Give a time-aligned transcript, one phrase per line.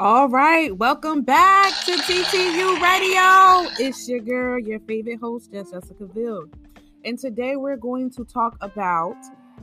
[0.00, 3.70] All right, welcome back to TTU Radio.
[3.78, 6.50] It's your girl, your favorite host, Jessica Veale.
[7.04, 9.14] And today we're going to talk about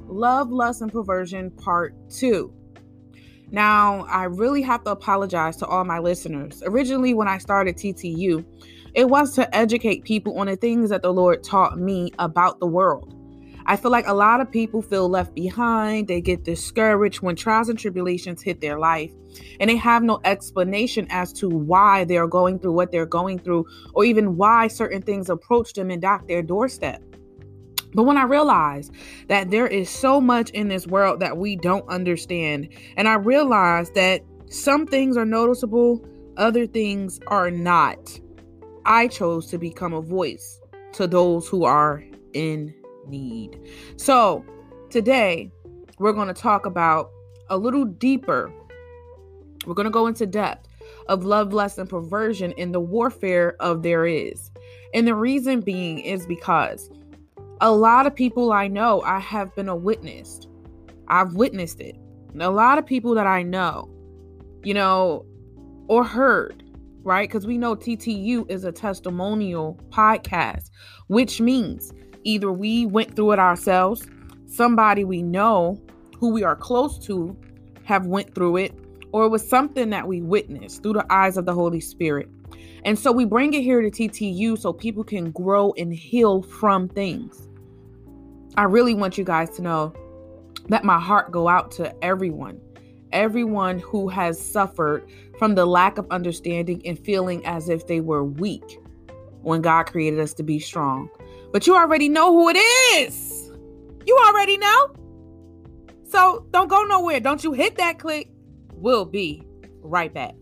[0.07, 2.53] love, lust, and perversion part two.
[3.49, 6.63] Now, I really have to apologize to all my listeners.
[6.65, 8.45] Originally, when I started TTU,
[8.93, 12.67] it was to educate people on the things that the Lord taught me about the
[12.67, 13.20] world.
[13.65, 16.07] I feel like a lot of people feel left behind.
[16.07, 19.11] They get discouraged when trials and tribulations hit their life,
[19.59, 23.65] and they have no explanation as to why they're going through what they're going through,
[23.93, 27.01] or even why certain things approach them and knock their doorstep.
[27.93, 28.93] But when I realized
[29.27, 33.95] that there is so much in this world that we don't understand, and I realized
[33.95, 36.05] that some things are noticeable,
[36.37, 38.19] other things are not,
[38.85, 40.59] I chose to become a voice
[40.93, 42.03] to those who are
[42.33, 42.73] in
[43.07, 43.59] need.
[43.97, 44.45] So,
[44.89, 45.51] today
[45.99, 47.11] we're going to talk about
[47.49, 48.51] a little deeper.
[49.65, 50.67] We're going to go into depth
[51.07, 54.51] of love, lust, and perversion in the warfare of there is.
[54.93, 56.89] And the reason being is because
[57.59, 60.47] a lot of people I know, I have been a witness.
[61.07, 61.95] I've witnessed it.
[62.33, 63.89] And a lot of people that I know,
[64.63, 65.25] you know,
[65.87, 66.63] or heard,
[67.03, 67.27] right?
[67.29, 70.71] Because we know TTU is a testimonial podcast,
[71.07, 71.91] which means
[72.23, 74.07] Either we went through it ourselves,
[74.47, 75.81] somebody we know
[76.17, 77.35] who we are close to
[77.83, 78.73] have went through it,
[79.11, 82.29] or it was something that we witnessed through the eyes of the Holy Spirit.
[82.83, 86.87] And so we bring it here to TTU so people can grow and heal from
[86.89, 87.47] things.
[88.55, 89.93] I really want you guys to know
[90.69, 92.59] that my heart go out to everyone.
[93.11, 98.23] Everyone who has suffered from the lack of understanding and feeling as if they were
[98.23, 98.79] weak
[99.41, 101.09] when God created us to be strong.
[101.51, 103.51] But you already know who it is.
[104.05, 104.95] You already know.
[106.03, 107.19] So don't go nowhere.
[107.19, 108.29] Don't you hit that click.
[108.73, 109.43] We'll be
[109.81, 110.35] right back.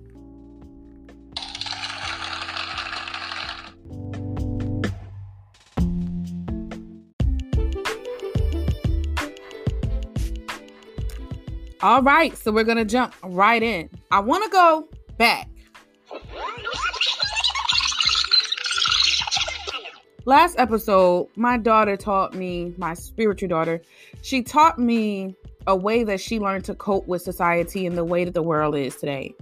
[11.82, 13.90] All right, so we're going to jump right in.
[14.12, 15.48] I want to go back
[20.30, 23.82] last episode, my daughter taught me, my spiritual daughter,
[24.22, 25.36] she taught me
[25.66, 28.76] a way that she learned to cope with society and the way that the world
[28.76, 29.34] is today.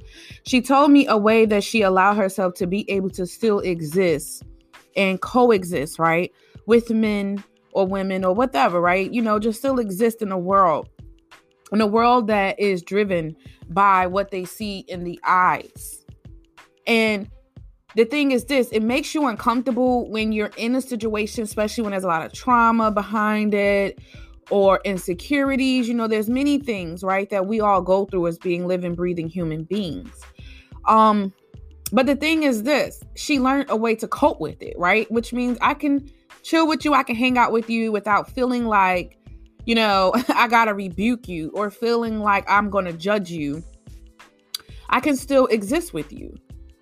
[0.44, 4.44] She told me a way that she allowed herself to be able to still exist
[4.96, 6.32] and coexist, right?
[6.68, 7.44] With men
[7.74, 9.12] or women or whatever, right?
[9.12, 10.88] You know, just still exist in a world.
[11.74, 13.36] In a world that is driven
[13.68, 16.06] by what they see in the eyes.
[16.88, 17.30] And
[17.98, 21.92] the thing is this it makes you uncomfortable when you're in a situation especially when
[21.92, 24.00] there's a lot of trauma behind it
[24.52, 25.90] or insecurities.
[25.90, 29.28] You know there's many things right that we all go through as being living breathing
[29.28, 30.16] human beings.
[30.88, 31.34] Um
[31.92, 35.10] but the thing is this she learned a way to cope with it right?
[35.12, 36.08] Which means i can
[36.44, 39.18] chill with you i can hang out with you without feeling like
[39.66, 43.64] you know i gotta rebuke you or feeling like i'm gonna judge you.
[44.90, 46.38] I can still exist with you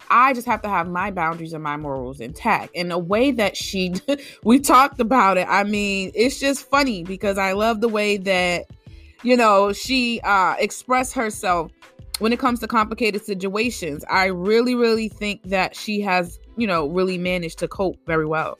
[0.09, 2.71] I just have to have my boundaries and my morals intact.
[2.75, 3.93] And the way that she,
[4.43, 8.65] we talked about it, I mean, it's just funny because I love the way that,
[9.23, 11.71] you know, she uh, expressed herself
[12.19, 14.05] when it comes to complicated situations.
[14.09, 18.57] I really, really think that she has, you know, really managed to cope very well.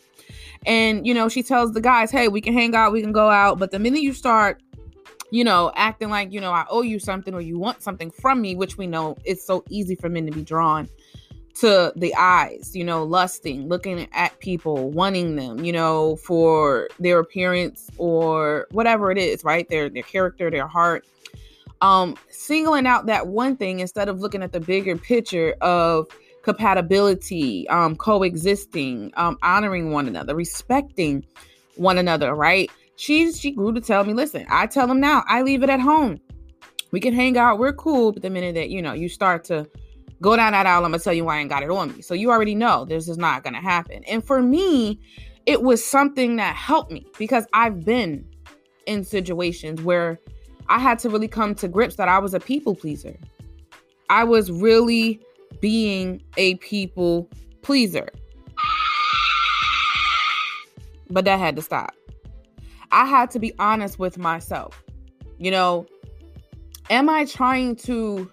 [0.66, 3.30] And, you know, she tells the guys, hey, we can hang out, we can go
[3.30, 3.60] out.
[3.60, 4.62] But the minute you start,
[5.30, 8.42] you know, acting like, you know, I owe you something or you want something from
[8.42, 10.90] me, which we know it's so easy for men to be drawn
[11.56, 17.20] to the eyes, you know, lusting, looking at people, wanting them, you know, for their
[17.20, 19.68] appearance or whatever it is, right?
[19.70, 21.06] Their their character, their heart.
[21.82, 26.08] Um, singling out that one thing instead of looking at the bigger picture of
[26.42, 31.26] compatibility, um, coexisting, um, honoring one another, respecting
[31.76, 32.70] one another, right?
[32.98, 35.79] She she grew to tell me, listen, I tell them now, I leave it at
[35.79, 36.20] home.
[36.91, 39.68] We can hang out, we're cool, but the minute that you know you start to
[40.22, 40.85] go down that aisle.
[40.85, 42.02] I'm gonna tell you why I ain't got it on me.
[42.02, 44.03] So you already know this is not gonna happen.
[44.06, 45.00] And for me,
[45.46, 48.26] it was something that helped me because I've been
[48.85, 50.20] in situations where
[50.67, 53.16] I had to really come to grips that I was a people pleaser.
[54.09, 55.22] I was really
[55.59, 57.29] being a people
[57.62, 58.09] pleaser.
[61.09, 61.94] But that had to stop.
[62.91, 64.84] I had to be honest with myself.
[65.38, 65.85] You know,
[66.90, 68.32] am I trying to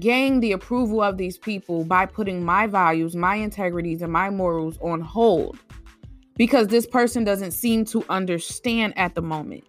[0.00, 4.78] gain the approval of these people by putting my values, my integrities, and my morals
[4.80, 5.58] on hold
[6.36, 9.64] because this person doesn't seem to understand at the moment.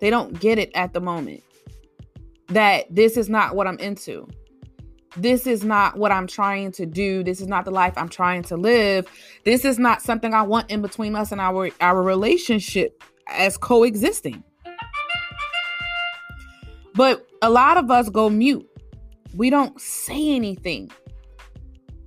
[0.00, 1.42] They don't get it at the moment
[2.48, 4.26] that this is not what I'm into.
[5.16, 7.22] This is not what I'm trying to do.
[7.22, 9.06] This is not the life I'm trying to live.
[9.44, 14.42] This is not something I want in between us and our our relationship as coexisting.
[16.94, 18.69] But a lot of us go mute.
[19.34, 20.90] We don't say anything.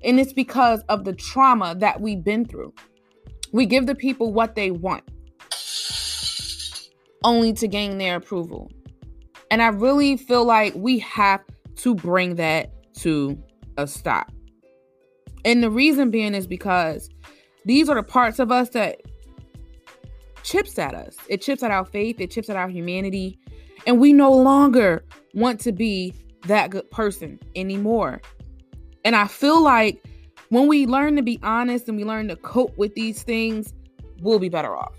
[0.04, 2.74] And it's because of the trauma that we've been through.
[3.52, 5.04] We give the people what they want
[7.24, 8.72] only to gain their approval.
[9.50, 11.42] And I really feel like we have
[11.78, 13.42] to bring that to
[13.78, 14.32] a stop.
[15.46, 17.10] And the reason being is because
[17.66, 19.02] these are the parts of us that
[20.44, 21.16] chips at us.
[21.30, 23.40] It chips at our faith, it chips at our humanity,
[23.86, 25.04] and we no longer
[25.34, 26.14] want to be
[26.48, 28.22] that good person anymore.
[29.06, 30.04] And I feel like
[30.50, 33.74] when we learn to be honest and we learn to cope with these things,
[34.22, 34.94] we'll be better off.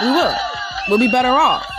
[0.00, 0.34] We will.
[0.88, 1.70] We'll be better off.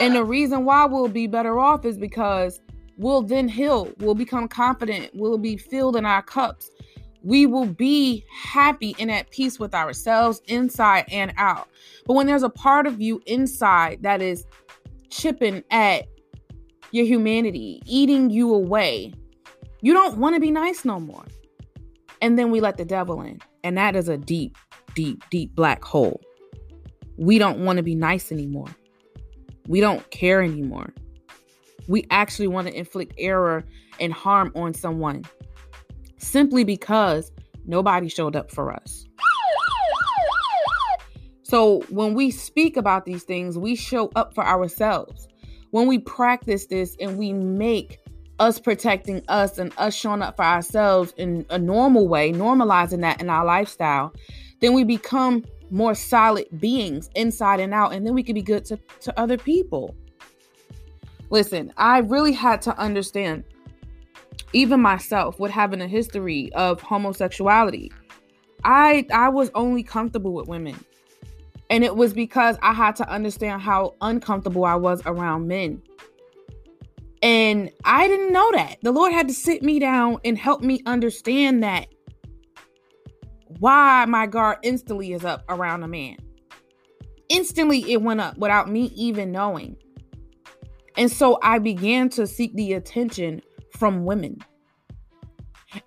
[0.00, 2.60] And the reason why we'll be better off is because
[2.96, 3.92] we'll then heal.
[3.98, 5.10] We'll become confident.
[5.14, 6.70] We'll be filled in our cups.
[7.22, 11.68] We will be happy and at peace with ourselves inside and out.
[12.06, 14.46] But when there's a part of you inside that is
[15.10, 16.06] chipping at
[16.90, 19.12] your humanity, eating you away,
[19.80, 21.24] you don't want to be nice no more.
[22.20, 23.40] And then we let the devil in.
[23.62, 24.56] And that is a deep,
[24.94, 26.20] deep, deep black hole.
[27.16, 28.68] We don't want to be nice anymore.
[29.66, 30.92] We don't care anymore.
[31.86, 33.64] We actually want to inflict error
[34.00, 35.24] and harm on someone
[36.18, 37.30] simply because
[37.66, 39.04] nobody showed up for us.
[41.42, 45.27] So when we speak about these things, we show up for ourselves.
[45.70, 47.98] When we practice this and we make
[48.38, 53.20] us protecting us and us showing up for ourselves in a normal way, normalizing that
[53.20, 54.14] in our lifestyle,
[54.60, 58.64] then we become more solid beings inside and out, and then we can be good
[58.64, 59.94] to, to other people.
[61.30, 63.44] Listen, I really had to understand,
[64.54, 67.92] even myself, with having a history of homosexuality.
[68.64, 70.82] I I was only comfortable with women.
[71.70, 75.82] And it was because I had to understand how uncomfortable I was around men.
[77.22, 78.78] And I didn't know that.
[78.82, 81.88] The Lord had to sit me down and help me understand that
[83.58, 86.16] why my guard instantly is up around a man.
[87.28, 89.76] Instantly, it went up without me even knowing.
[90.96, 93.42] And so I began to seek the attention
[93.76, 94.38] from women.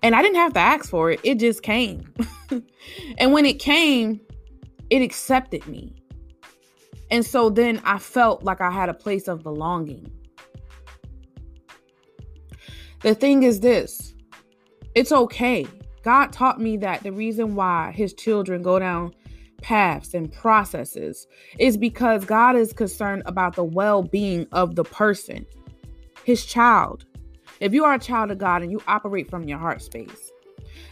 [0.02, 2.12] And I didn't have to ask for it, it just came.
[3.18, 4.20] and when it came,
[4.92, 5.94] it accepted me.
[7.10, 10.12] And so then I felt like I had a place of belonging.
[13.00, 14.14] The thing is this
[14.94, 15.66] it's okay.
[16.02, 19.14] God taught me that the reason why his children go down
[19.62, 21.26] paths and processes
[21.58, 25.46] is because God is concerned about the well being of the person,
[26.24, 27.06] his child.
[27.60, 30.30] If you are a child of God and you operate from your heart space,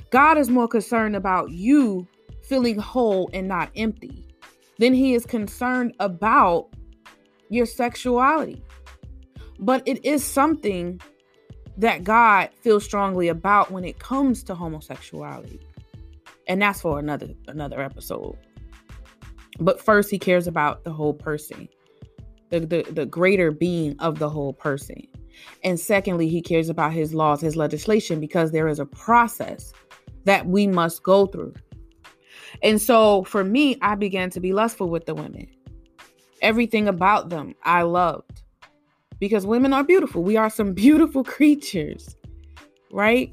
[0.08, 2.08] God is more concerned about you
[2.50, 4.26] feeling whole and not empty
[4.78, 6.68] Then he is concerned about
[7.50, 8.62] your sexuality.
[9.58, 11.00] But it is something
[11.76, 15.60] that God feels strongly about when it comes to homosexuality.
[16.48, 18.36] And that's for another another episode.
[19.60, 21.68] But first he cares about the whole person.
[22.48, 25.06] The, the, the greater being of the whole person.
[25.62, 29.72] And secondly, he cares about his laws, his legislation, because there is a process
[30.24, 31.54] that we must go through.
[32.62, 35.46] And so for me, I began to be lustful with the women.
[36.42, 38.42] Everything about them I loved
[39.18, 40.22] because women are beautiful.
[40.22, 42.16] We are some beautiful creatures,
[42.90, 43.32] right?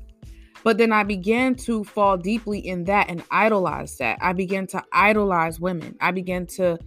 [0.63, 4.17] But then I began to fall deeply in that and idolize that.
[4.21, 5.95] I began to idolize women.
[6.01, 6.77] I began to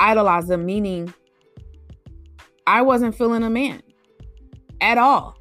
[0.00, 1.14] idolize them, meaning
[2.66, 3.82] I wasn't feeling a man
[4.80, 5.36] at all.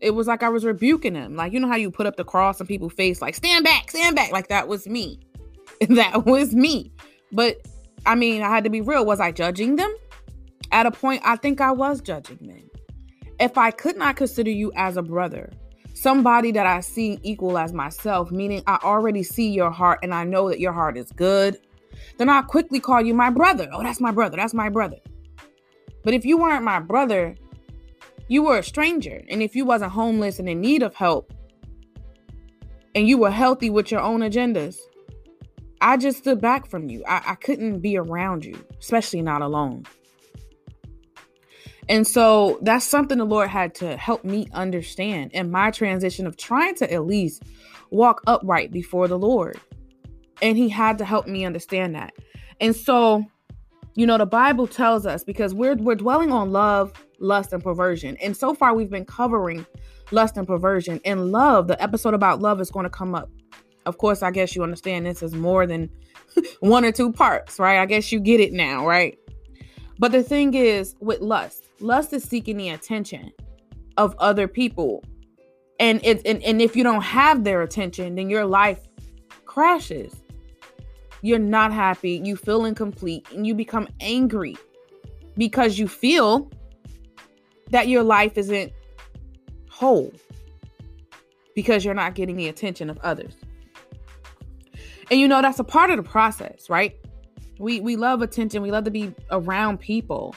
[0.00, 1.36] It was like I was rebuking him.
[1.36, 3.90] Like, you know how you put up the cross on people's face, like, stand back,
[3.90, 4.32] stand back.
[4.32, 5.20] Like, that was me.
[5.88, 6.92] that was me.
[7.32, 7.58] But
[8.06, 9.04] I mean, I had to be real.
[9.04, 9.94] Was I judging them?
[10.72, 12.70] At a point, I think I was judging them.
[13.40, 15.50] If I could not consider you as a brother,
[15.94, 20.24] somebody that I see equal as myself, meaning I already see your heart and I
[20.24, 21.58] know that your heart is good,
[22.18, 23.68] then I'll quickly call you my brother.
[23.72, 24.36] Oh, that's my brother.
[24.36, 24.98] That's my brother.
[26.04, 27.36] But if you weren't my brother,
[28.28, 29.22] you were a stranger.
[29.28, 31.32] And if you wasn't homeless and in need of help,
[32.94, 34.76] and you were healthy with your own agendas,
[35.80, 37.04] I just stood back from you.
[37.06, 39.84] I, I couldn't be around you, especially not alone.
[41.88, 46.36] And so that's something the Lord had to help me understand in my transition of
[46.36, 47.42] trying to at least
[47.90, 49.58] walk upright before the Lord.
[50.42, 52.12] And He had to help me understand that.
[52.60, 53.24] And so,
[53.94, 58.16] you know, the Bible tells us because we're we're dwelling on love lust and perversion.
[58.18, 59.66] And so far, we've been covering
[60.10, 61.68] lust and perversion and love.
[61.68, 63.30] The episode about love is going to come up.
[63.88, 65.88] Of course, I guess you understand this is more than
[66.60, 67.80] one or two parts, right?
[67.80, 69.18] I guess you get it now, right?
[69.98, 73.32] But the thing is with lust, lust is seeking the attention
[73.96, 75.02] of other people.
[75.80, 78.80] And it and, and if you don't have their attention, then your life
[79.46, 80.14] crashes.
[81.22, 84.56] You're not happy, you feel incomplete, and you become angry
[85.38, 86.50] because you feel
[87.70, 88.70] that your life isn't
[89.70, 90.12] whole
[91.54, 93.34] because you're not getting the attention of others.
[95.10, 96.94] And you know that's a part of the process, right?
[97.58, 98.62] We we love attention.
[98.62, 100.34] We love to be around people.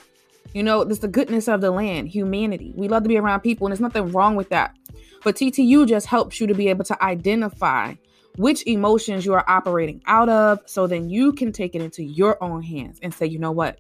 [0.54, 2.74] You know, it's the goodness of the land, humanity.
[2.76, 4.76] We love to be around people, and there's nothing wrong with that.
[5.24, 7.96] But TTU just helps you to be able to identify
[8.38, 12.42] which emotions you are operating out of so then you can take it into your
[12.44, 13.80] own hands and say, you know what?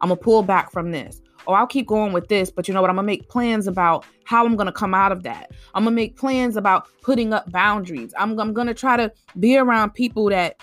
[0.00, 1.22] I'm gonna pull back from this.
[1.46, 2.90] Or I'll keep going with this, but you know what?
[2.90, 5.52] I'm gonna make plans about how I'm gonna come out of that.
[5.74, 8.12] I'm gonna make plans about putting up boundaries.
[8.18, 10.60] I'm, I'm gonna try to be around people that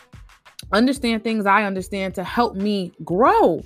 [0.72, 3.62] understand things I understand to help me grow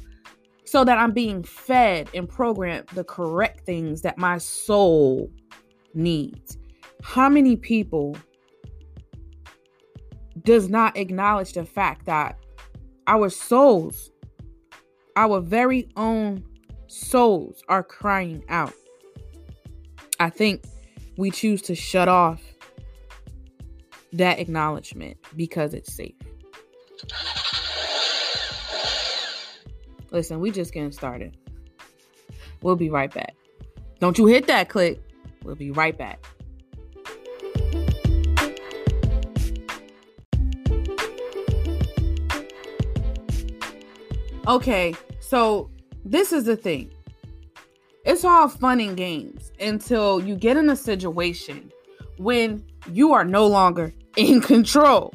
[0.65, 5.31] so that I'm being fed and programmed the correct things that my soul
[5.93, 6.57] needs.
[7.03, 8.17] How many people
[10.43, 12.37] does not acknowledge the fact that
[13.07, 14.11] our souls,
[15.15, 16.43] our very own
[16.87, 18.73] souls are crying out?
[20.19, 20.63] I think
[21.17, 22.41] we choose to shut off
[24.13, 26.15] that acknowledgement because it's safe.
[30.11, 31.37] Listen, we just getting started.
[32.61, 33.35] We'll be right back.
[33.99, 35.01] Don't you hit that click.
[35.43, 36.25] We'll be right back.
[44.47, 45.69] Okay, so
[46.11, 46.91] this is the thing.
[48.05, 51.71] It's all fun and games until you get in a situation
[52.17, 55.13] when you are no longer in control.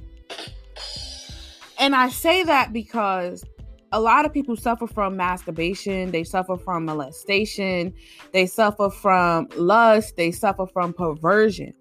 [1.79, 3.45] And I say that because
[3.93, 7.95] a lot of people suffer from masturbation, they suffer from molestation,
[8.33, 11.73] they suffer from lust, they suffer from perversion.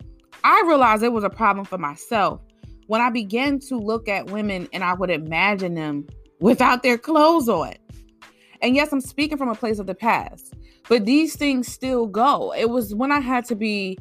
[0.43, 2.41] I realized it was a problem for myself
[2.87, 6.07] when I began to look at women and I would imagine them
[6.39, 7.73] without their clothes on.
[8.61, 10.53] And yes, I'm speaking from a place of the past,
[10.87, 12.53] but these things still go.
[12.53, 13.97] It was when I had to be,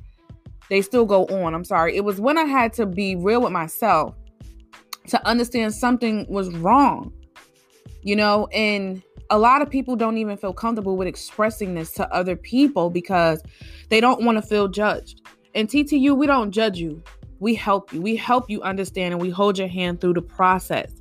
[0.68, 1.54] they still go on.
[1.54, 1.96] I'm sorry.
[1.96, 4.14] It was when I had to be real with myself
[5.08, 7.12] to understand something was wrong.
[8.02, 12.12] You know, and a lot of people don't even feel comfortable with expressing this to
[12.12, 13.42] other people because
[13.88, 15.22] they don't want to feel judged.
[15.54, 17.02] And TTU, we don't judge you.
[17.40, 18.00] We help you.
[18.00, 20.92] We help you understand and we hold your hand through the process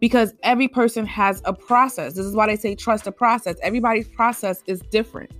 [0.00, 2.14] because every person has a process.
[2.14, 3.56] This is why they say trust the process.
[3.62, 5.30] Everybody's process is different.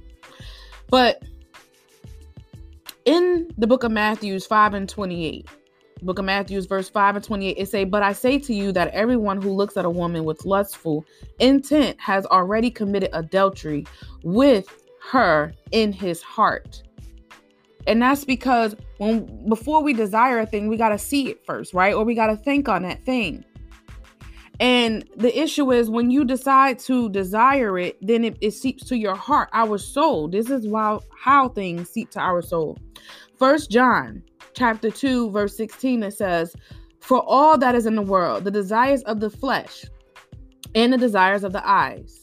[0.90, 1.22] But
[3.04, 5.46] in the book of Matthews 5 and 28,
[6.02, 8.88] book of Matthews, verse 5 and 28, it say, But I say to you that
[8.88, 11.04] everyone who looks at a woman with lustful
[11.38, 13.86] intent has already committed adultery
[14.22, 16.82] with her in his heart.
[17.86, 21.74] And that's because when before we desire a thing, we got to see it first,
[21.74, 21.94] right?
[21.94, 23.44] Or we got to think on that thing.
[24.60, 28.96] And the issue is when you decide to desire it, then it, it seeps to
[28.96, 30.28] your heart, our soul.
[30.28, 32.78] This is why how things seep to our soul.
[33.38, 34.22] First John
[34.54, 36.54] chapter 2, verse 16, it says,
[37.00, 39.84] For all that is in the world, the desires of the flesh,
[40.74, 42.20] and the desires of the eyes,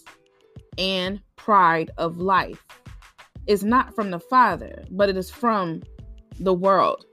[0.78, 2.66] and pride of life
[3.48, 5.82] is not from the Father, but it is from
[6.40, 7.06] the world.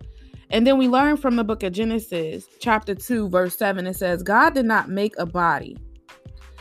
[0.51, 4.23] And then we learn from the book of Genesis, chapter 2, verse 7, it says,
[4.23, 5.77] God did not make a body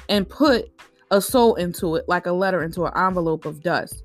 [0.09, 0.69] and put
[1.11, 4.03] a soul into it like a letter into an envelope of dust.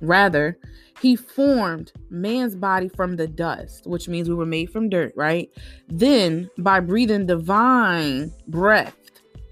[0.00, 0.56] Rather,
[1.00, 5.50] he formed man's body from the dust, which means we were made from dirt, right?
[5.88, 8.96] Then, by breathing divine breath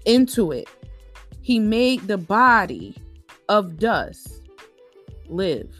[0.05, 0.69] into it,
[1.41, 2.95] he made the body
[3.49, 4.49] of dust
[5.27, 5.73] live.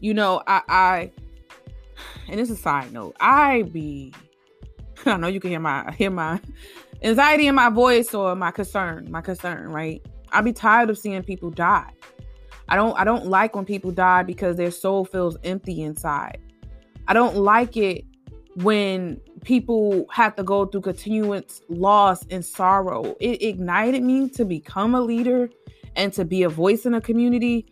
[0.00, 1.12] You know, I, I
[2.28, 4.12] and it's a side note, I be
[5.06, 6.40] I know you can hear my hear my
[7.02, 10.04] anxiety in my voice or my concern, my concern, right?
[10.32, 11.90] I be tired of seeing people die.
[12.68, 16.38] I don't I don't like when people die because their soul feels empty inside.
[17.06, 18.04] I don't like it
[18.56, 23.14] when people have to go through continuance loss and sorrow.
[23.20, 25.50] It ignited me to become a leader
[25.96, 27.66] and to be a voice in a community,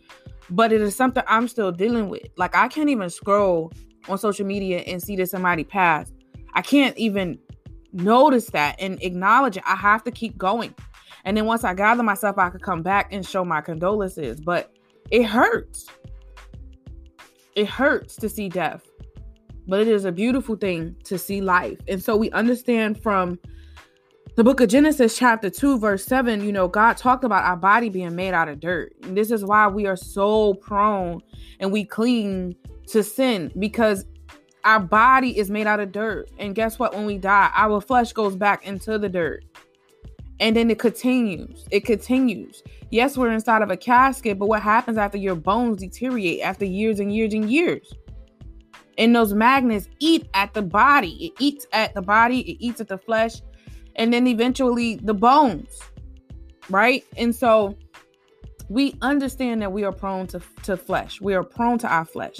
[0.49, 2.27] but it is something I'm still dealing with.
[2.37, 3.71] Like I can't even scroll
[4.09, 6.13] on social media and see that somebody passed.
[6.53, 7.39] I can't even
[7.91, 9.63] notice that and acknowledge it.
[9.65, 10.73] I have to keep going.
[11.25, 14.41] And then once I gather myself, I could come back and show my condolences.
[14.41, 14.73] But
[15.11, 15.87] It hurts.
[17.55, 18.83] It hurts to see death,
[19.67, 21.77] but it is a beautiful thing to see life.
[21.87, 23.37] And so we understand from
[24.35, 27.89] the book of Genesis, chapter 2, verse 7, you know, God talked about our body
[27.89, 28.93] being made out of dirt.
[29.03, 31.21] And this is why we are so prone
[31.59, 32.55] and we cling
[32.87, 34.05] to sin because
[34.63, 36.29] our body is made out of dirt.
[36.37, 36.93] And guess what?
[36.93, 39.43] When we die, our flesh goes back into the dirt.
[40.39, 41.65] And then it continues.
[41.71, 42.63] It continues.
[42.89, 46.99] Yes, we're inside of a casket, but what happens after your bones deteriorate after years
[46.99, 47.93] and years and years?
[48.97, 51.27] And those magnets eat at the body.
[51.27, 53.41] It eats at the body, it eats at the flesh,
[53.95, 55.79] and then eventually the bones.
[56.69, 57.03] Right?
[57.17, 57.77] And so
[58.73, 61.21] we understand that we are prone to, to flesh.
[61.21, 62.39] We are prone to our flesh.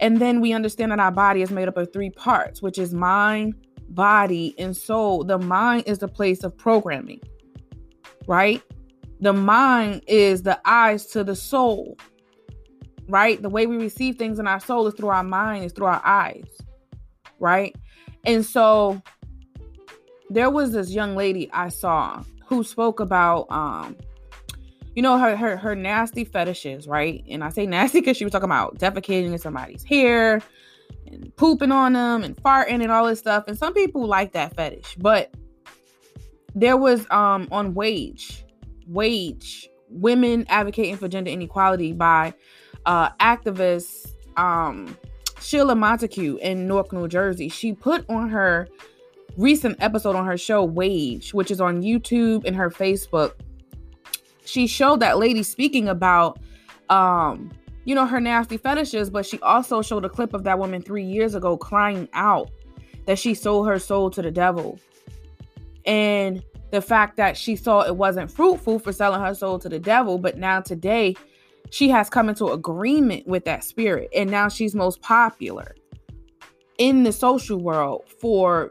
[0.00, 2.94] And then we understand that our body is made up of three parts, which is
[2.94, 3.54] mind,
[3.90, 5.24] body, and soul.
[5.24, 7.20] The mind is the place of programming,
[8.26, 8.62] right?
[9.20, 11.98] The mind is the eyes to the soul,
[13.06, 13.40] right?
[13.42, 16.02] The way we receive things in our soul is through our mind, is through our
[16.02, 16.48] eyes,
[17.40, 17.76] right?
[18.24, 19.02] And so
[20.30, 23.96] there was this young lady I saw who spoke about um
[24.98, 27.22] you know her her her nasty fetishes, right?
[27.28, 30.42] And I say nasty because she was talking about defecating in somebody's hair
[31.06, 33.44] and pooping on them and farting and all this stuff.
[33.46, 35.32] And some people like that fetish, but
[36.56, 38.44] there was um on wage,
[38.88, 42.34] wage, women advocating for gender inequality by
[42.84, 44.98] uh activist um
[45.40, 47.48] Sheila Montague in Newark, New Jersey.
[47.48, 48.66] She put on her
[49.36, 53.34] recent episode on her show Wage, which is on YouTube and her Facebook
[54.48, 56.38] she showed that lady speaking about
[56.88, 57.50] um
[57.84, 61.04] you know her nasty fetishes but she also showed a clip of that woman 3
[61.04, 62.50] years ago crying out
[63.06, 64.78] that she sold her soul to the devil.
[65.86, 69.78] And the fact that she saw it wasn't fruitful for selling her soul to the
[69.78, 71.14] devil but now today
[71.70, 75.74] she has come into agreement with that spirit and now she's most popular
[76.76, 78.70] in the social world for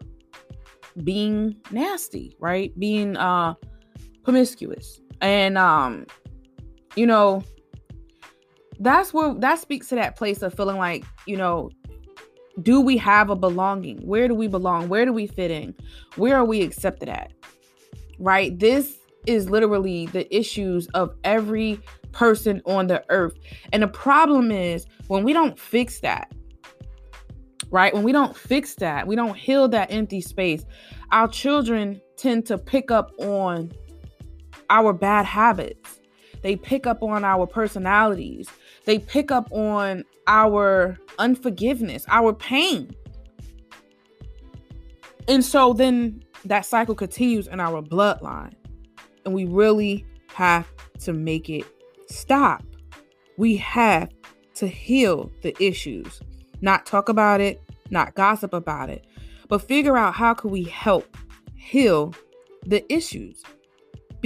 [1.04, 2.78] being nasty right?
[2.78, 3.56] Being uh
[4.24, 6.06] promiscuous and um
[6.96, 7.44] you know
[8.80, 11.70] that's where that speaks to that place of feeling like you know
[12.64, 13.98] do we have a belonging?
[14.00, 14.90] Where do we belong?
[14.90, 15.76] Where do we fit in?
[16.16, 17.32] Where are we accepted at?
[18.18, 18.58] Right?
[18.58, 21.80] This is literally the issues of every
[22.14, 23.38] person on the earth.
[23.74, 26.34] And the problem is when we don't fix that
[27.70, 27.94] right?
[27.94, 30.64] When we don't fix that we don't heal that empty space
[31.12, 33.72] our children tend to pick up on
[34.70, 36.00] our bad habits.
[36.42, 38.48] They pick up on our personalities.
[38.86, 42.96] They pick up on our unforgiveness, our pain.
[45.28, 48.54] And so then that cycle continues in our bloodline.
[49.26, 50.68] And we really have
[51.00, 51.66] to make it
[52.08, 52.64] stop.
[53.38, 54.10] We have
[54.56, 56.22] to heal the issues,
[56.62, 59.06] not talk about it, not gossip about it,
[59.48, 61.18] but figure out how can we help
[61.56, 62.14] heal
[62.66, 63.44] the issues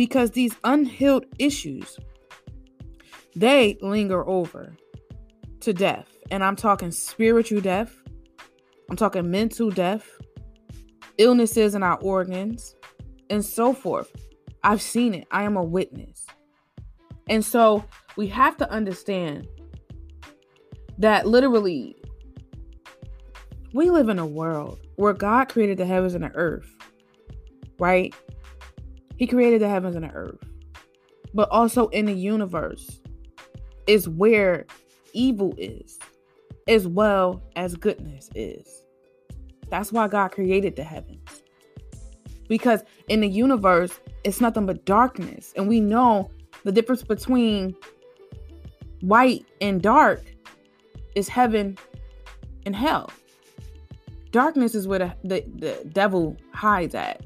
[0.01, 1.99] because these unhealed issues
[3.35, 4.75] they linger over
[5.59, 6.07] to death.
[6.31, 7.95] And i'm talking spiritual death.
[8.89, 10.09] I'm talking mental death
[11.19, 12.73] illnesses in our organs
[13.29, 14.11] and so forth.
[14.63, 15.27] I've seen it.
[15.29, 16.25] I am a witness.
[17.29, 17.85] And so
[18.17, 19.47] we have to understand
[20.97, 21.95] that literally
[23.71, 26.75] we live in a world where god created the heavens and the earth
[27.77, 28.15] right
[29.21, 30.43] he created the heavens and the earth.
[31.35, 32.99] But also in the universe
[33.85, 34.65] is where
[35.13, 35.99] evil is,
[36.67, 38.83] as well as goodness is.
[39.69, 41.43] That's why God created the heavens.
[42.49, 45.53] Because in the universe, it's nothing but darkness.
[45.55, 46.31] And we know
[46.63, 47.75] the difference between
[49.01, 50.23] white and dark
[51.13, 51.77] is heaven
[52.65, 53.11] and hell.
[54.31, 57.23] Darkness is where the, the, the devil hides at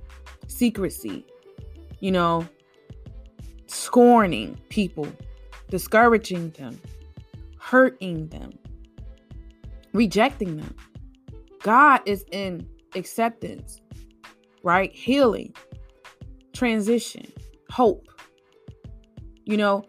[0.47, 1.25] secrecy,
[1.99, 2.47] you know,
[3.67, 5.07] scorning people,
[5.69, 6.79] discouraging them,
[7.59, 8.51] hurting them,
[9.93, 10.75] rejecting them.
[11.61, 13.81] God is in acceptance,
[14.63, 14.93] right?
[14.93, 15.53] Healing,
[16.53, 17.31] transition,
[17.69, 18.07] hope.
[19.45, 19.85] You know,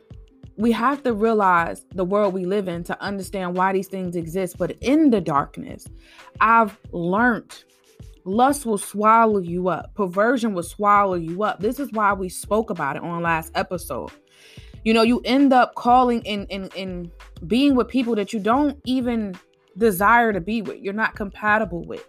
[0.57, 4.57] we have to realize the world we live in to understand why these things exist.
[4.59, 5.87] But in the darkness,
[6.41, 7.65] I've learned
[8.27, 9.95] Lust will swallow you up.
[9.95, 11.61] Perversion will swallow you up.
[11.61, 14.11] This is why we spoke about it on last episode.
[14.83, 17.11] You know, you end up calling and in
[17.47, 19.37] being with people that you don't even
[19.79, 20.81] desire to be with.
[20.81, 22.05] You're not compatible with.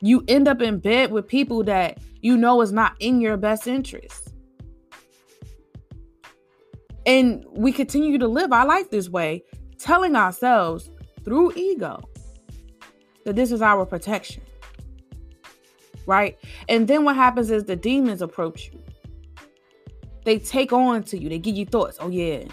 [0.00, 3.66] You end up in bed with people that you know is not in your best
[3.66, 4.32] interest.
[7.04, 9.44] And we continue to live our life this way,
[9.78, 10.90] telling ourselves
[11.22, 12.00] through ego
[13.26, 14.42] that this is our protection.
[16.06, 16.38] Right?
[16.68, 18.82] And then what happens is the demons approach you.
[20.24, 21.28] They take on to you.
[21.28, 21.98] They give you thoughts.
[22.00, 22.44] Oh yeah,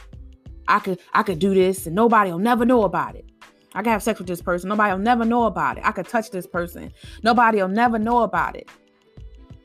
[0.67, 3.25] I could I could do this and nobody will never know about it.
[3.73, 4.69] I can have sex with this person.
[4.69, 5.85] Nobody will never know about it.
[5.85, 6.91] I could touch this person.
[7.23, 8.69] Nobody will never know about it.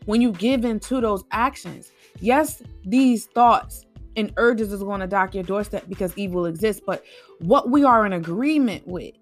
[0.05, 3.85] When you give in to those actions, yes, these thoughts
[4.17, 7.05] and urges is going to dock your doorstep because evil exists, but
[7.41, 9.15] what we are in agreement with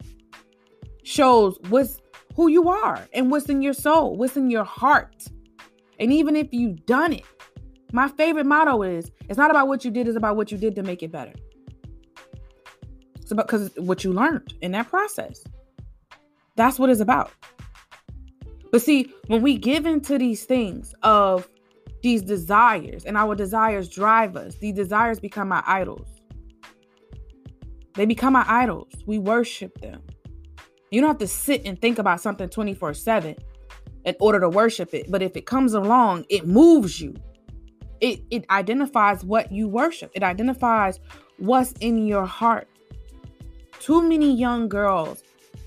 [1.03, 2.01] shows what's
[2.35, 5.27] who you are and what's in your soul, what's in your heart.
[5.99, 7.25] And even if you've done it,
[7.93, 10.75] my favorite motto is it's not about what you did, it's about what you did
[10.75, 11.33] to make it better.
[13.17, 15.43] It's about because what you learned in that process.
[16.57, 17.31] That's what it's about.
[18.71, 21.49] But see, when we give into these things of
[22.03, 26.09] these desires, and our desires drive us, these desires become our idols.
[27.95, 28.93] They become our idols.
[29.07, 30.03] We worship them.
[30.95, 33.35] You don't have to sit and think about something 24 7
[34.05, 35.11] in order to worship it.
[35.11, 37.17] But if it comes along, it moves you.
[38.01, 41.01] It, it identifies what you worship, it identifies
[41.39, 42.69] what's in your heart.
[43.81, 45.25] Too many young girls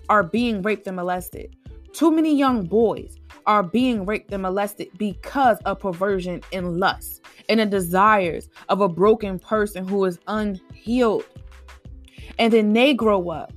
[0.07, 1.57] are being raped and molested.
[1.91, 7.59] Too many young boys are being raped and molested because of perversion and lust and
[7.59, 11.25] the desires of a broken person who is unhealed.
[12.39, 13.51] And then they grow up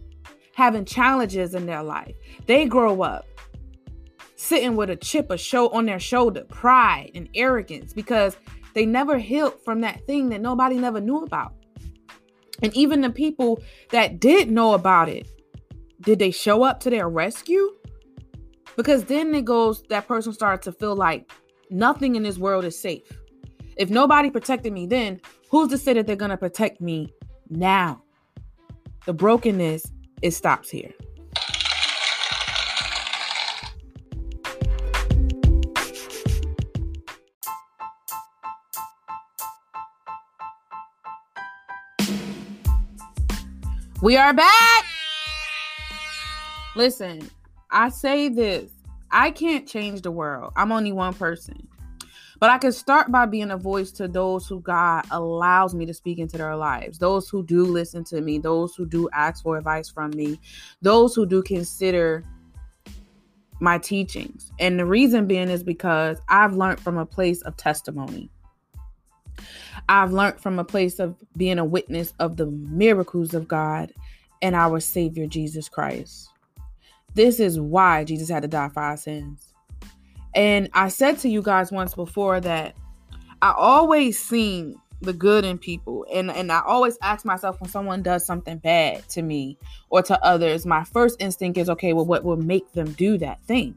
[0.61, 2.15] having challenges in their life.
[2.47, 3.25] They grow up
[4.37, 8.37] sitting with a chip a show on their shoulder, pride and arrogance because
[8.75, 11.55] they never healed from that thing that nobody never knew about.
[12.63, 15.29] And even the people that did know about it,
[16.03, 17.75] did they show up to their rescue?
[18.77, 21.33] Because then it goes, that person starts to feel like
[21.71, 23.11] nothing in this world is safe.
[23.79, 27.15] If nobody protected me then, who's to say that they're going to protect me
[27.49, 28.03] now?
[29.07, 29.91] The brokenness,
[30.23, 30.93] it stops here.
[44.03, 44.85] We are back.
[46.75, 47.29] Listen,
[47.71, 48.71] I say this
[49.11, 50.53] I can't change the world.
[50.57, 51.69] I'm only one person.
[52.41, 55.93] But I can start by being a voice to those who God allows me to
[55.93, 59.59] speak into their lives, those who do listen to me, those who do ask for
[59.59, 60.41] advice from me,
[60.81, 62.25] those who do consider
[63.61, 64.53] my teachings.
[64.59, 68.31] And the reason being is because I've learned from a place of testimony.
[69.91, 73.93] I've learned from a place of being a witness of the miracles of God
[74.41, 76.31] and our Savior Jesus Christ.
[77.15, 79.50] This is why Jesus had to die for our sins.
[80.35, 82.77] And I said to you guys once before that
[83.43, 88.03] I always seen the good in people and and I always ask myself when someone
[88.03, 89.57] does something bad to me
[89.89, 93.41] or to others my first instinct is okay well what will make them do that
[93.43, 93.75] thing?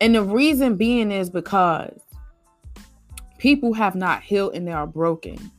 [0.00, 2.00] And the reason being is because
[3.36, 5.50] people have not healed and they are broken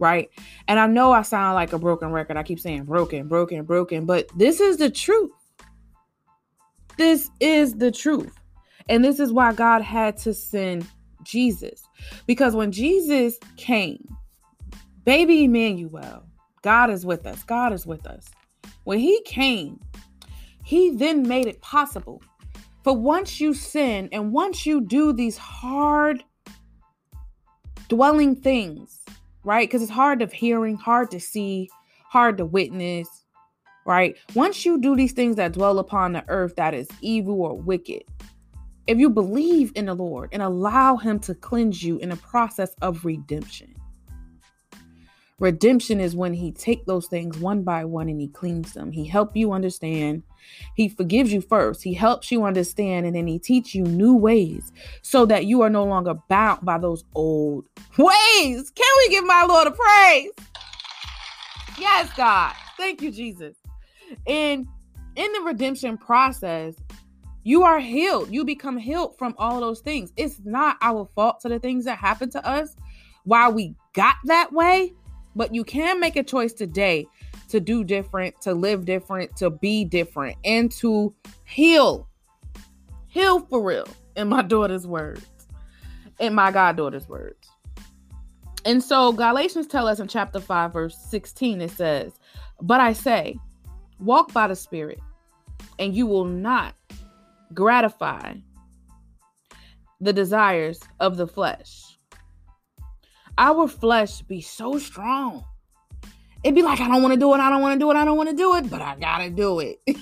[0.00, 0.30] right?
[0.68, 2.36] And i know i sound like a broken record.
[2.36, 5.30] I keep saying broken broken broken but this is the truth.
[6.96, 8.37] This is the truth
[8.88, 10.86] and this is why god had to send
[11.22, 11.82] jesus
[12.26, 14.06] because when jesus came
[15.04, 16.22] baby emmanuel
[16.62, 18.30] god is with us god is with us
[18.84, 19.80] when he came
[20.64, 22.22] he then made it possible
[22.84, 26.22] for once you sin and once you do these hard
[27.88, 29.00] dwelling things,
[29.44, 29.68] right?
[29.68, 31.68] Because it's hard of hearing, hard to see,
[32.04, 33.08] hard to witness,
[33.86, 34.16] right?
[34.34, 38.02] Once you do these things that dwell upon the earth that is evil or wicked,
[38.88, 42.74] if you believe in the Lord and allow Him to cleanse you in a process
[42.82, 43.74] of redemption,
[45.40, 48.90] Redemption is when he take those things one by one and he cleans them.
[48.90, 50.24] He help you understand.
[50.74, 51.84] He forgives you first.
[51.84, 54.72] He helps you understand and then he teach you new ways
[55.02, 58.70] so that you are no longer bound by those old ways.
[58.70, 60.32] Can we give my Lord a praise?
[61.78, 62.54] Yes, God.
[62.76, 63.56] Thank you, Jesus.
[64.26, 64.66] And
[65.14, 66.74] in the redemption process,
[67.48, 68.30] you are healed.
[68.30, 70.12] You become healed from all those things.
[70.16, 72.76] It's not our fault to the things that happen to us
[73.24, 74.92] while we got that way
[75.38, 77.06] but you can make a choice today
[77.48, 82.08] to do different, to live different, to be different, and to heal.
[83.06, 85.24] Heal for real, in my daughter's words,
[86.18, 87.48] in my goddaughter's words.
[88.64, 92.18] And so Galatians tell us in chapter 5, verse 16, it says,
[92.60, 93.38] But I say,
[94.00, 94.98] walk by the Spirit,
[95.78, 96.74] and you will not
[97.54, 98.34] gratify
[100.00, 101.98] the desires of the flesh.
[103.36, 105.44] our flesh be so strong.
[106.44, 107.96] It'd be like, I don't want to do it, I don't want to do it,
[107.96, 109.80] I don't want to do it, but I gotta do it.
[109.86, 110.00] it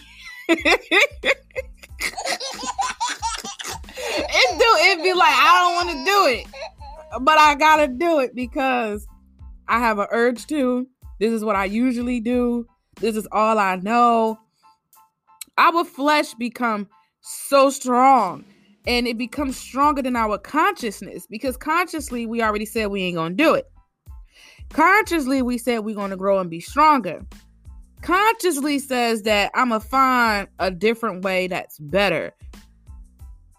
[4.58, 6.46] do it'd be like, I don't want to do it,
[7.22, 9.06] but I gotta do it because
[9.66, 10.86] I have an urge to.
[11.18, 12.66] This is what I usually do.
[13.00, 14.38] This is all I know.
[15.56, 16.88] Our flesh become
[17.26, 18.44] so strong
[18.86, 23.34] and it becomes stronger than our consciousness because consciously we already said we ain't gonna
[23.34, 23.66] do it.
[24.70, 27.20] Consciously we said we're gonna grow and be stronger.
[28.02, 32.32] Consciously says that I'm gonna find a different way that's better,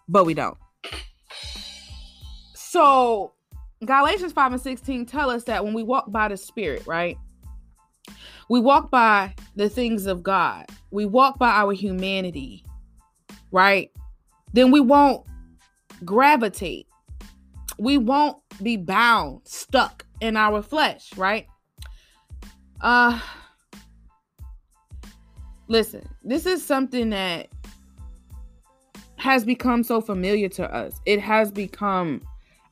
[0.08, 0.58] but we don't.
[2.54, 3.34] So
[3.84, 7.18] Galatians 5 and 16 tell us that when we walk by the Spirit, right?
[8.50, 10.68] We walk by the things of God.
[10.90, 12.64] We walk by our humanity,
[13.52, 13.92] right?
[14.54, 15.26] Then we won't
[16.06, 16.88] gravitate.
[17.78, 21.48] We won't be bound, stuck in our flesh, right?
[22.82, 23.20] Uh
[25.68, 27.48] listen, this is something that
[29.18, 31.02] has become so familiar to us.
[31.06, 32.22] It has become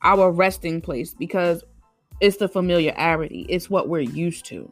[0.02, 1.64] our resting place because
[2.20, 3.46] it's the familiarity.
[3.48, 4.70] It's what we're used to.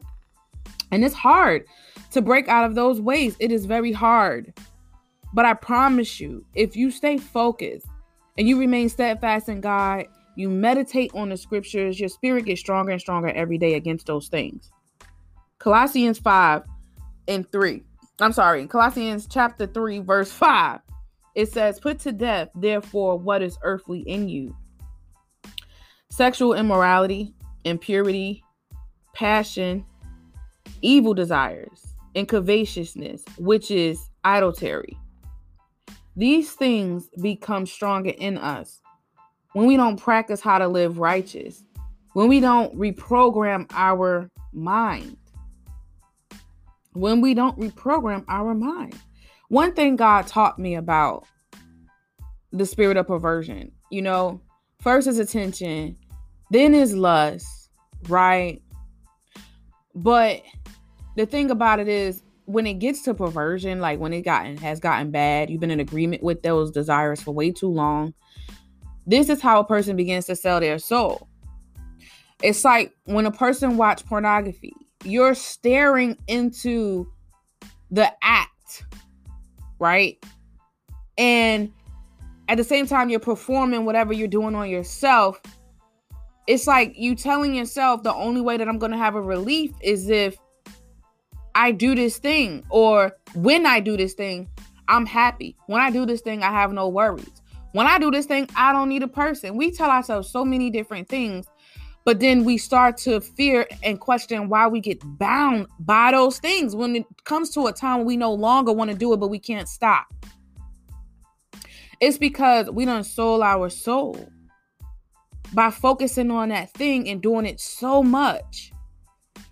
[0.91, 1.65] And it's hard
[2.11, 3.35] to break out of those ways.
[3.39, 4.53] It is very hard.
[5.35, 7.87] But I promise you, if you stay focused
[8.37, 10.05] and you remain steadfast in God,
[10.37, 14.29] you meditate on the scriptures, your spirit gets stronger and stronger every day against those
[14.29, 14.71] things.
[15.59, 16.63] Colossians 5
[17.27, 17.83] and 3.
[18.21, 20.79] I'm sorry, Colossians chapter 3, verse 5.
[21.35, 24.55] It says, Put to death, therefore, what is earthly in you
[26.11, 27.33] sexual immorality,
[27.65, 28.41] impurity,
[29.13, 29.85] passion,
[30.81, 31.83] evil desires,
[32.15, 34.97] and covetousness, which is idolatry.
[36.15, 38.81] These things become stronger in us
[39.53, 41.63] when we don't practice how to live righteous,
[42.13, 45.17] when we don't reprogram our mind,
[46.93, 48.95] when we don't reprogram our mind.
[49.49, 51.25] One thing God taught me about
[52.51, 54.41] the spirit of perversion, you know,
[54.79, 55.97] first is attention,
[56.49, 57.69] then is lust,
[58.07, 58.61] right?
[59.93, 60.43] But
[61.15, 64.79] the thing about it is when it gets to perversion, like when it gotten has
[64.79, 68.13] gotten bad, you've been in agreement with those desires for way too long.
[69.07, 71.27] This is how a person begins to sell their soul.
[72.41, 77.07] It's like when a person watch pornography, you're staring into
[77.91, 78.85] the act,
[79.79, 80.23] right?
[81.17, 81.71] And
[82.47, 85.41] at the same time you're performing whatever you're doing on yourself.
[86.47, 89.71] It's like you telling yourself the only way that I'm going to have a relief
[89.81, 90.37] is if
[91.55, 94.49] I do this thing, or when I do this thing,
[94.89, 95.55] I'm happy.
[95.67, 97.41] When I do this thing, I have no worries.
[97.71, 99.55] When I do this thing, I don't need a person.
[99.55, 101.47] We tell ourselves so many different things,
[102.03, 106.75] but then we start to fear and question why we get bound by those things
[106.75, 109.39] when it comes to a time we no longer want to do it, but we
[109.39, 110.05] can't stop.
[112.01, 114.29] It's because we don't soul our soul
[115.53, 118.73] by focusing on that thing and doing it so much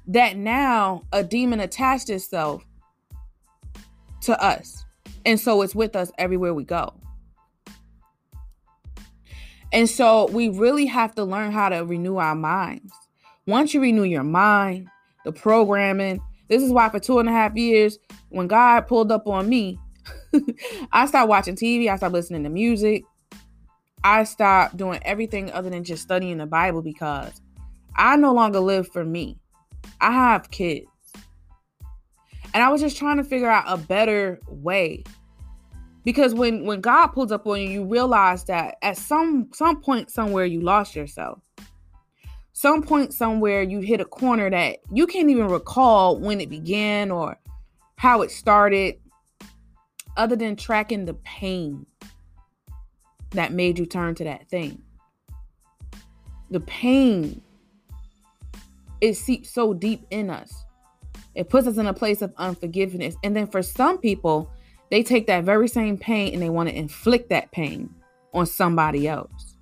[0.08, 2.64] that now a demon attached itself
[4.22, 4.84] to us.
[5.26, 6.94] And so it's with us everywhere we go.
[9.72, 12.94] And so we really have to learn how to renew our minds.
[13.48, 14.88] Once you renew your mind,
[15.26, 17.98] the programming, this is why for two and a half years,
[18.30, 19.80] when God pulled up on me,
[20.92, 23.04] I stopped watching TV, I stopped listening to music,
[24.04, 27.42] I stopped doing everything other than just studying the Bible because
[27.96, 29.40] I no longer live for me.
[30.02, 30.88] I have kids.
[32.54, 35.04] And I was just trying to figure out a better way.
[36.04, 40.12] Because when when God pulls up on you, you realize that at some some point
[40.12, 41.42] somewhere you lost yourself.
[42.52, 47.10] Some point somewhere you hit a corner that you can't even recall when it began
[47.10, 47.40] or
[47.96, 49.00] how it started
[50.18, 51.86] other than tracking the pain
[53.32, 54.82] that made you turn to that thing.
[56.52, 57.42] The pain
[59.04, 60.64] it seeps so deep in us.
[61.36, 63.18] It puts us in a place of unforgiveness.
[63.22, 64.50] And then for some people,
[64.92, 67.94] they take that very same pain and they want to inflict that pain
[68.34, 69.58] on somebody else,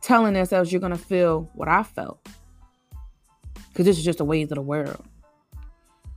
[0.00, 2.26] telling themselves, You're going to feel what I felt.
[3.68, 5.04] Because this is just the ways of the world.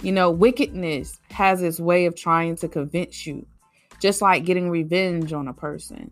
[0.01, 3.45] You know, wickedness has its way of trying to convince you,
[3.99, 6.09] just like getting revenge on a person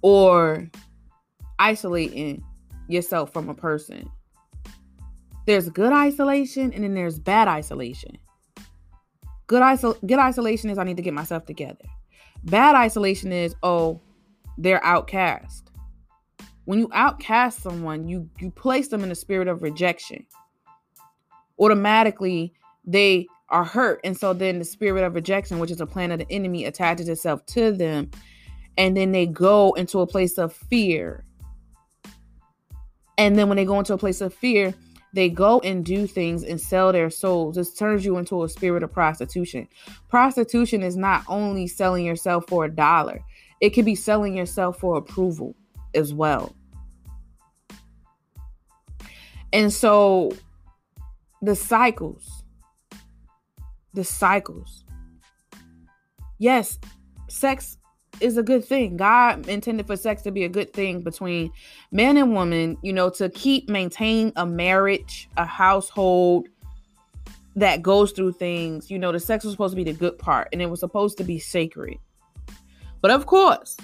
[0.00, 0.70] or
[1.58, 2.42] isolating
[2.88, 4.10] yourself from a person.
[5.46, 8.18] There's good isolation and then there's bad isolation.
[9.46, 11.84] Good isol- good isolation is I need to get myself together.
[12.44, 14.00] Bad isolation is oh,
[14.56, 15.70] they're outcast.
[16.64, 20.26] When you outcast someone, you you place them in a spirit of rejection.
[21.58, 22.54] Automatically,
[22.86, 26.18] they are hurt, and so then the spirit of rejection, which is a plan of
[26.18, 28.10] the enemy, attaches itself to them,
[28.78, 31.24] and then they go into a place of fear.
[33.18, 34.74] And then when they go into a place of fear,
[35.12, 37.54] they go and do things and sell their souls.
[37.54, 39.68] This turns you into a spirit of prostitution.
[40.08, 43.20] Prostitution is not only selling yourself for a dollar,
[43.60, 45.54] it could be selling yourself for approval
[45.94, 46.54] as well.
[49.52, 50.32] And so
[51.42, 52.42] the cycles,
[53.92, 54.84] the cycles.
[56.38, 56.80] Yes,
[57.28, 57.78] sex
[58.20, 58.96] is a good thing.
[58.96, 61.50] God intended for sex to be a good thing between
[61.92, 66.48] man and woman, you know, to keep maintain a marriage, a household
[67.56, 68.90] that goes through things.
[68.90, 71.18] You know, the sex was supposed to be the good part and it was supposed
[71.18, 71.98] to be sacred.
[73.00, 73.76] But of course,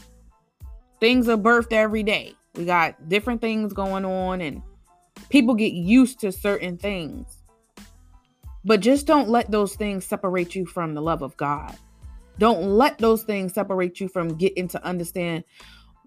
[0.99, 2.35] things are birthed every day.
[2.55, 4.63] We got different things going on and
[5.29, 7.39] people get used to certain things.
[8.65, 11.77] But just don't let those things separate you from the love of God.
[12.41, 15.45] Don't let those things separate you from getting to understand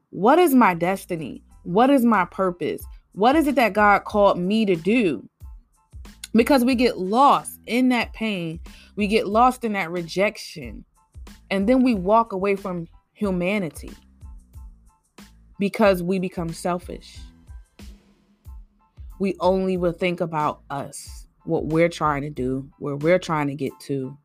[0.09, 1.43] what is my destiny?
[1.61, 2.83] What is my purpose?
[3.11, 5.29] What is it that God called me to do?
[6.33, 8.59] Because we get lost in that pain,
[8.95, 10.83] we get lost in that rejection,
[11.51, 13.91] and then we walk away from humanity
[15.59, 17.19] because we become selfish.
[19.19, 23.55] We only will think about us, what we're trying to do, where we're trying to
[23.55, 24.17] get to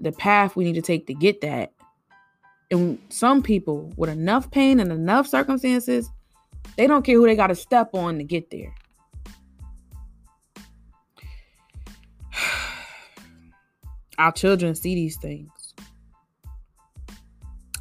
[0.00, 1.72] the path we need to take to get that.
[2.70, 6.10] And some people with enough pain and enough circumstances,
[6.76, 8.74] they don't care who they got to step on to get there.
[14.18, 15.50] Our children see these things.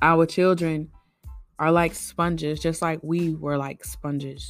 [0.01, 0.91] Our children
[1.59, 4.49] are like sponges, just like we were like sponges.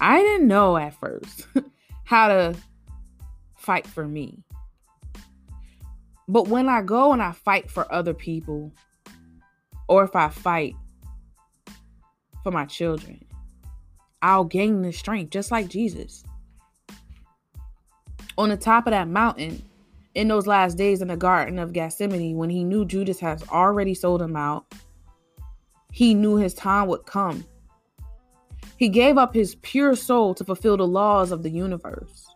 [0.00, 1.48] I didn't know at first
[2.04, 2.54] how to
[3.56, 4.45] fight for me.
[6.28, 8.72] But when I go and I fight for other people,
[9.88, 10.74] or if I fight
[12.42, 13.24] for my children,
[14.22, 16.24] I'll gain the strength just like Jesus.
[18.38, 19.62] On the top of that mountain,
[20.14, 23.94] in those last days in the Garden of Gethsemane, when he knew Judas has already
[23.94, 24.66] sold him out,
[25.92, 27.44] he knew his time would come.
[28.76, 32.26] He gave up his pure soul to fulfill the laws of the universe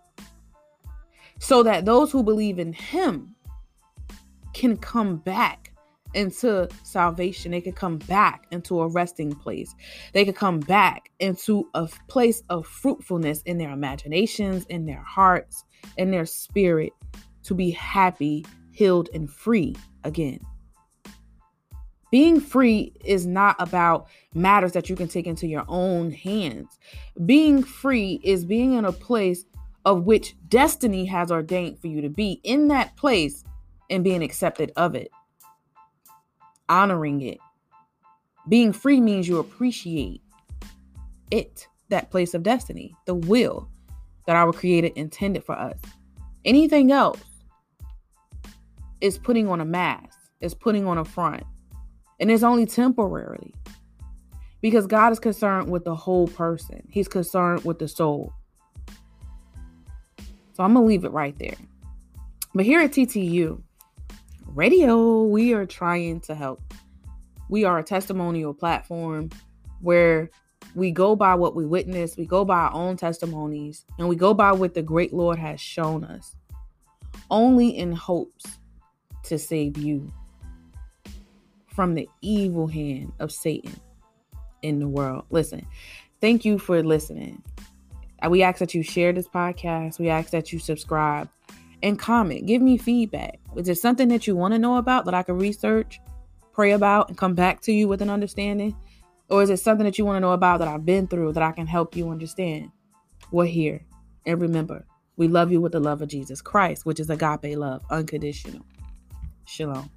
[1.38, 3.34] so that those who believe in him
[4.60, 5.72] can come back
[6.12, 7.50] into salvation.
[7.50, 9.74] They can come back into a resting place.
[10.12, 15.64] They can come back into a place of fruitfulness in their imaginations, in their hearts,
[15.96, 16.92] in their spirit
[17.44, 20.40] to be happy, healed, and free again.
[22.10, 26.78] Being free is not about matters that you can take into your own hands.
[27.24, 29.46] Being free is being in a place
[29.86, 32.40] of which destiny has ordained for you to be.
[32.44, 33.44] In that place,
[33.90, 35.10] and being accepted of it,
[36.68, 37.38] honoring it.
[38.48, 40.22] Being free means you appreciate
[41.30, 43.68] it, that place of destiny, the will
[44.26, 45.78] that our Creator intended for us.
[46.44, 47.20] Anything else
[49.00, 51.42] is putting on a mask, is putting on a front,
[52.18, 53.54] and it's only temporarily
[54.60, 58.32] because God is concerned with the whole person, He's concerned with the soul.
[60.52, 61.56] So I'm going to leave it right there.
[62.54, 63.62] But here at TTU,
[64.54, 66.60] radio, we are trying to help.
[67.48, 69.30] We are a testimonial platform
[69.80, 70.30] where
[70.74, 74.34] we go by what we witness, we go by our own testimonies, and we go
[74.34, 76.34] by what the great Lord has shown us,
[77.30, 78.58] only in hopes
[79.24, 80.12] to save you
[81.66, 83.78] from the evil hand of Satan
[84.62, 85.24] in the world.
[85.30, 85.66] Listen,
[86.20, 87.42] thank you for listening.
[88.28, 89.98] We ask that you share this podcast.
[89.98, 91.28] We ask that you subscribe
[91.82, 92.46] and comment.
[92.46, 93.38] Give me feedback.
[93.56, 96.00] Is there something that you want to know about that I can research,
[96.52, 98.76] pray about, and come back to you with an understanding?
[99.28, 101.42] Or is it something that you want to know about that I've been through that
[101.42, 102.70] I can help you understand?
[103.30, 103.84] We're here.
[104.26, 104.84] And remember,
[105.16, 108.64] we love you with the love of Jesus Christ, which is agape love, unconditional.
[109.44, 109.90] Shalom.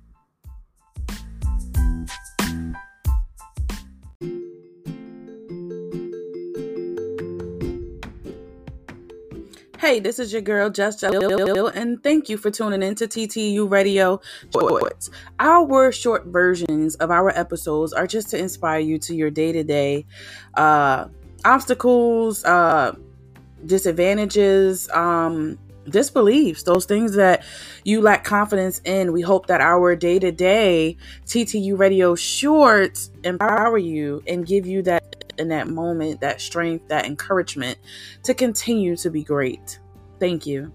[9.84, 14.22] Hey, this is your girl, Just and thank you for tuning in to TTU Radio
[14.54, 15.10] Shorts.
[15.42, 19.62] Our short versions of our episodes are just to inspire you to your day to
[19.62, 20.06] day
[21.44, 22.96] obstacles, uh,
[23.66, 25.60] disadvantages, um,
[25.90, 27.44] disbeliefs, those things that
[27.84, 29.12] you lack confidence in.
[29.12, 34.82] We hope that our day to day TTU radio shorts empower you and give you
[34.84, 37.78] that in that moment, that strength, that encouragement
[38.24, 39.80] to continue to be great.
[40.20, 40.72] Thank you.